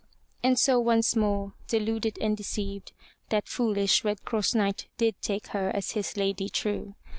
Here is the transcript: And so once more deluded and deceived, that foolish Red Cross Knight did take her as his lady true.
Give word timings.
And 0.41 0.57
so 0.57 0.79
once 0.79 1.15
more 1.15 1.53
deluded 1.67 2.17
and 2.19 2.35
deceived, 2.35 2.91
that 3.29 3.47
foolish 3.47 4.03
Red 4.03 4.25
Cross 4.25 4.55
Knight 4.55 4.87
did 4.97 5.13
take 5.21 5.49
her 5.49 5.69
as 5.75 5.91
his 5.91 6.17
lady 6.17 6.49
true. 6.49 6.95